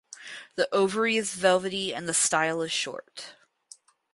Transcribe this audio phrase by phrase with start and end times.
[0.55, 3.35] The ovary is velvety and the style is short.